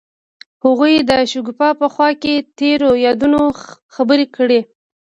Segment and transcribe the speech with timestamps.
[0.63, 3.41] هغوی د شګوفه په خوا کې تیرو یادونو
[3.95, 4.59] خبرې کړې.